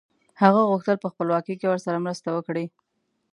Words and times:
هغه 0.41 0.61
غوښتل 0.69 0.97
په 1.01 1.07
خپلواکۍ 1.13 1.55
کې 1.59 1.67
ورسره 1.69 2.03
مرسته 2.05 2.29
وکړي. 2.31 2.65